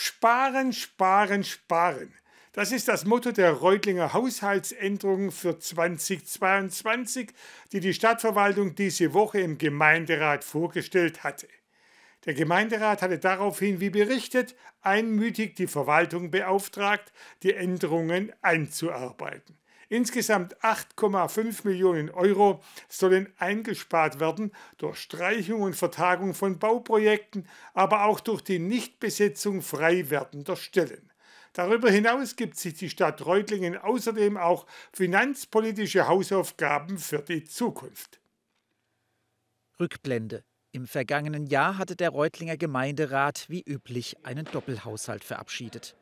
Sparen, 0.00 0.72
sparen, 0.72 1.42
sparen. 1.42 2.14
Das 2.52 2.70
ist 2.70 2.86
das 2.86 3.04
Motto 3.04 3.32
der 3.32 3.50
Reutlinger 3.50 4.12
Haushaltsänderung 4.12 5.32
für 5.32 5.58
2022, 5.58 7.30
die 7.72 7.80
die 7.80 7.92
Stadtverwaltung 7.92 8.76
diese 8.76 9.12
Woche 9.12 9.40
im 9.40 9.58
Gemeinderat 9.58 10.44
vorgestellt 10.44 11.24
hatte. 11.24 11.48
Der 12.26 12.34
Gemeinderat 12.34 13.02
hatte 13.02 13.18
daraufhin, 13.18 13.80
wie 13.80 13.90
berichtet, 13.90 14.54
einmütig 14.82 15.56
die 15.56 15.66
Verwaltung 15.66 16.30
beauftragt, 16.30 17.12
die 17.42 17.54
Änderungen 17.54 18.32
einzuarbeiten. 18.40 19.58
Insgesamt 19.90 20.58
8,5 20.62 21.66
Millionen 21.66 22.10
Euro 22.10 22.62
sollen 22.88 23.32
eingespart 23.38 24.20
werden 24.20 24.52
durch 24.76 24.98
Streichung 24.98 25.62
und 25.62 25.76
Vertagung 25.76 26.34
von 26.34 26.58
Bauprojekten, 26.58 27.48
aber 27.72 28.04
auch 28.04 28.20
durch 28.20 28.42
die 28.42 28.58
Nichtbesetzung 28.58 29.62
frei 29.62 30.10
werdender 30.10 30.56
Stellen. 30.56 31.10
Darüber 31.54 31.90
hinaus 31.90 32.36
gibt 32.36 32.58
sich 32.58 32.74
die 32.74 32.90
Stadt 32.90 33.24
Reutlingen 33.24 33.78
außerdem 33.78 34.36
auch 34.36 34.66
finanzpolitische 34.92 36.06
Hausaufgaben 36.06 36.98
für 36.98 37.20
die 37.20 37.44
Zukunft. 37.44 38.20
Rückblende. 39.80 40.44
Im 40.70 40.86
vergangenen 40.86 41.46
Jahr 41.46 41.78
hatte 41.78 41.96
der 41.96 42.10
Reutlinger 42.10 42.58
Gemeinderat 42.58 43.46
wie 43.48 43.62
üblich 43.62 44.18
einen 44.22 44.44
Doppelhaushalt 44.44 45.24
verabschiedet. 45.24 45.96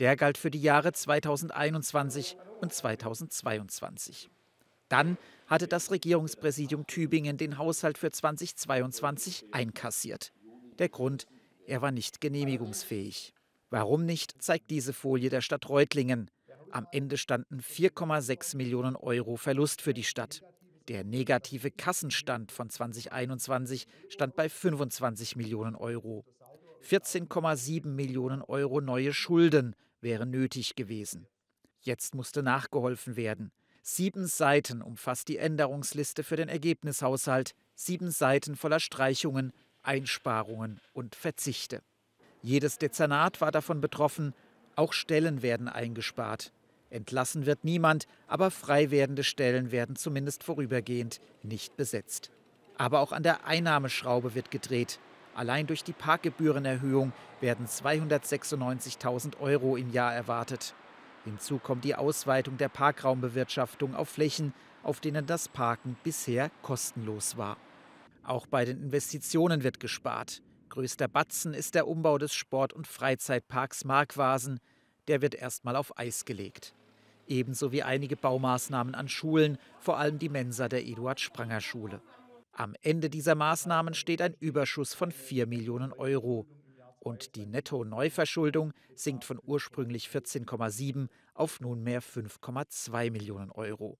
Der 0.00 0.16
galt 0.16 0.38
für 0.38 0.50
die 0.50 0.60
Jahre 0.60 0.92
2021 0.92 2.36
und 2.60 2.72
2022. 2.72 4.28
Dann 4.88 5.16
hatte 5.46 5.68
das 5.68 5.90
Regierungspräsidium 5.90 6.86
Tübingen 6.86 7.36
den 7.36 7.58
Haushalt 7.58 7.96
für 7.98 8.10
2022 8.10 9.46
einkassiert. 9.52 10.32
Der 10.78 10.88
Grund, 10.88 11.26
er 11.66 11.80
war 11.80 11.92
nicht 11.92 12.20
genehmigungsfähig. 12.20 13.34
Warum 13.70 14.04
nicht, 14.04 14.42
zeigt 14.42 14.70
diese 14.70 14.92
Folie 14.92 15.30
der 15.30 15.40
Stadt 15.40 15.68
Reutlingen. 15.68 16.30
Am 16.70 16.86
Ende 16.90 17.16
standen 17.16 17.60
4,6 17.60 18.56
Millionen 18.56 18.96
Euro 18.96 19.36
Verlust 19.36 19.80
für 19.80 19.94
die 19.94 20.04
Stadt. 20.04 20.42
Der 20.88 21.04
negative 21.04 21.70
Kassenstand 21.70 22.52
von 22.52 22.68
2021 22.68 23.86
stand 24.08 24.34
bei 24.34 24.48
25 24.48 25.36
Millionen 25.36 25.76
Euro. 25.76 26.24
14,7 26.86 27.86
Millionen 27.86 28.42
Euro 28.42 28.80
neue 28.80 29.14
Schulden 29.14 29.74
wären 30.04 30.30
nötig 30.30 30.76
gewesen. 30.76 31.26
Jetzt 31.80 32.14
musste 32.14 32.44
nachgeholfen 32.44 33.16
werden. 33.16 33.50
Sieben 33.82 34.26
Seiten 34.26 34.80
umfasst 34.80 35.28
die 35.28 35.38
Änderungsliste 35.38 36.22
für 36.22 36.36
den 36.36 36.48
Ergebnishaushalt, 36.48 37.54
sieben 37.74 38.10
Seiten 38.10 38.54
voller 38.54 38.80
Streichungen, 38.80 39.52
Einsparungen 39.82 40.80
und 40.92 41.16
Verzichte. 41.16 41.82
Jedes 42.40 42.78
Dezernat 42.78 43.40
war 43.40 43.50
davon 43.50 43.80
betroffen, 43.80 44.32
auch 44.76 44.92
Stellen 44.92 45.42
werden 45.42 45.68
eingespart. 45.68 46.52
Entlassen 46.90 47.44
wird 47.44 47.64
niemand, 47.64 48.06
aber 48.26 48.50
frei 48.50 48.90
werdende 48.90 49.24
Stellen 49.24 49.72
werden 49.72 49.96
zumindest 49.96 50.44
vorübergehend 50.44 51.20
nicht 51.42 51.76
besetzt. 51.76 52.30
Aber 52.76 53.00
auch 53.00 53.12
an 53.12 53.22
der 53.22 53.46
Einnahmeschraube 53.46 54.34
wird 54.34 54.50
gedreht. 54.50 54.98
Allein 55.34 55.66
durch 55.66 55.82
die 55.82 55.92
Parkgebührenerhöhung 55.92 57.12
werden 57.40 57.66
296.000 57.66 59.40
Euro 59.40 59.76
im 59.76 59.90
Jahr 59.90 60.14
erwartet. 60.14 60.74
Hinzu 61.24 61.58
kommt 61.58 61.84
die 61.84 61.96
Ausweitung 61.96 62.56
der 62.56 62.68
Parkraumbewirtschaftung 62.68 63.94
auf 63.94 64.08
Flächen, 64.08 64.54
auf 64.82 65.00
denen 65.00 65.26
das 65.26 65.48
Parken 65.48 65.96
bisher 66.04 66.50
kostenlos 66.62 67.36
war. 67.36 67.56
Auch 68.22 68.46
bei 68.46 68.64
den 68.64 68.80
Investitionen 68.80 69.64
wird 69.64 69.80
gespart. 69.80 70.42
Größter 70.68 71.08
Batzen 71.08 71.52
ist 71.52 71.74
der 71.74 71.88
Umbau 71.88 72.18
des 72.18 72.34
Sport- 72.34 72.72
und 72.72 72.86
Freizeitparks 72.86 73.84
Markwasen. 73.84 74.60
Der 75.08 75.20
wird 75.20 75.34
erstmal 75.34 75.76
auf 75.76 75.98
Eis 75.98 76.24
gelegt. 76.24 76.74
Ebenso 77.26 77.72
wie 77.72 77.82
einige 77.82 78.16
Baumaßnahmen 78.16 78.94
an 78.94 79.08
Schulen, 79.08 79.58
vor 79.78 79.98
allem 79.98 80.18
die 80.18 80.28
Mensa 80.28 80.68
der 80.68 80.86
Eduard 80.86 81.20
Spranger 81.20 81.60
Schule. 81.60 82.00
Am 82.56 82.76
Ende 82.82 83.10
dieser 83.10 83.34
Maßnahmen 83.34 83.94
steht 83.94 84.22
ein 84.22 84.36
Überschuss 84.38 84.94
von 84.94 85.10
4 85.10 85.48
Millionen 85.48 85.92
Euro. 85.92 86.46
Und 87.00 87.34
die 87.34 87.46
Netto-Neuverschuldung 87.46 88.72
sinkt 88.94 89.24
von 89.24 89.40
ursprünglich 89.42 90.06
14,7 90.06 91.08
auf 91.34 91.58
nunmehr 91.58 92.00
5,2 92.00 93.10
Millionen 93.10 93.50
Euro. 93.50 93.98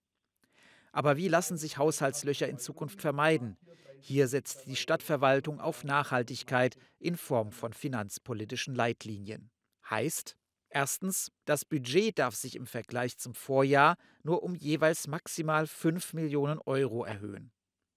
Aber 0.92 1.16
wie 1.16 1.26
lassen 1.26 1.56
sich 1.56 1.78
Haushaltslöcher 1.78 2.48
in 2.48 2.58
Zukunft 2.58 3.00
vermeiden? 3.00 3.56
Hier 3.98 4.28
setzt 4.28 4.66
die 4.66 4.76
Stadtverwaltung 4.76 5.60
auf 5.60 5.82
Nachhaltigkeit 5.82 6.76
in 7.00 7.16
Form 7.16 7.50
von 7.50 7.72
finanzpolitischen 7.72 8.76
Leitlinien. 8.76 9.50
Heißt, 9.90 10.36
erstens, 10.68 11.32
das 11.44 11.64
Budget 11.64 12.20
darf 12.20 12.36
sich 12.36 12.54
im 12.54 12.68
Vergleich 12.68 13.18
zum 13.18 13.34
Vorjahr 13.34 13.96
nur 14.22 14.44
um 14.44 14.54
jeweils 14.54 15.08
maximal 15.08 15.66
5 15.66 16.12
Millionen 16.12 16.60
Euro 16.60 17.04
erhöhen. 17.04 17.50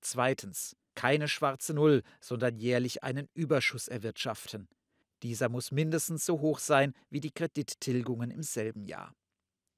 Zweitens, 0.10 0.78
keine 0.96 1.28
schwarze 1.28 1.74
Null, 1.74 2.02
sondern 2.22 2.56
jährlich 2.56 3.04
einen 3.04 3.28
Überschuss 3.34 3.90
erwirtschaften. 3.90 4.70
Dieser 5.22 5.50
muss 5.50 5.72
mindestens 5.72 6.26
so 6.26 6.40
hoch 6.40 6.60
sein 6.60 6.94
wie 7.10 7.20
die 7.20 7.34
Kredittilgungen 7.34 8.32
im 8.32 8.42
selben 8.42 8.86
Jahr. 8.86 9.14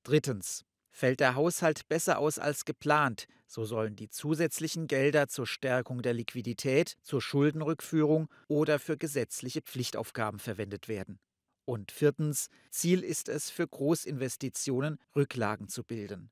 Drittens, 0.03 0.65
fällt 0.91 1.19
der 1.19 1.33
Haushalt 1.33 1.87
besser 1.87 2.19
aus 2.19 2.37
als 2.37 2.63
geplant, 2.63 3.25
so 3.47 3.65
sollen 3.65 3.95
die 3.95 4.11
zusätzlichen 4.11 4.85
Gelder 4.85 5.29
zur 5.29 5.47
Stärkung 5.47 6.03
der 6.03 6.13
Liquidität, 6.13 6.93
zur 7.01 7.23
Schuldenrückführung 7.23 8.29
oder 8.47 8.77
für 8.77 8.97
gesetzliche 8.97 9.63
Pflichtaufgaben 9.63 10.37
verwendet 10.37 10.87
werden. 10.87 11.17
Und 11.65 11.91
viertens, 11.91 12.49
Ziel 12.69 13.03
ist 13.03 13.29
es, 13.29 13.49
für 13.49 13.67
Großinvestitionen 13.67 14.99
Rücklagen 15.15 15.69
zu 15.69 15.83
bilden. 15.83 16.29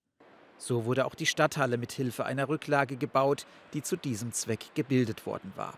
So 0.57 0.85
wurde 0.85 1.05
auch 1.05 1.15
die 1.15 1.25
Stadthalle 1.25 1.77
mit 1.77 1.91
Hilfe 1.91 2.25
einer 2.25 2.49
Rücklage 2.49 2.97
gebaut, 2.97 3.45
die 3.73 3.81
zu 3.83 3.95
diesem 3.95 4.31
Zweck 4.33 4.73
gebildet 4.75 5.25
worden 5.25 5.53
war. 5.55 5.73